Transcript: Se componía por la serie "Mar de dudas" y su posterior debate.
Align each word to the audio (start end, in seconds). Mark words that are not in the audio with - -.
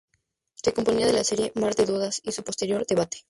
Se 0.55 0.73
componía 0.73 1.05
por 1.05 1.13
la 1.13 1.23
serie 1.23 1.51
"Mar 1.53 1.75
de 1.75 1.85
dudas" 1.85 2.21
y 2.23 2.31
su 2.31 2.43
posterior 2.43 2.87
debate. 2.87 3.19